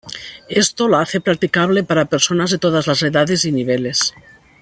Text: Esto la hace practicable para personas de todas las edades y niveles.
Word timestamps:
Esto 0.49 0.87
la 0.87 1.01
hace 1.01 1.21
practicable 1.21 1.83
para 1.83 2.05
personas 2.09 2.49
de 2.49 2.57
todas 2.57 2.87
las 2.87 3.03
edades 3.03 3.45
y 3.45 3.51
niveles. 3.51 4.15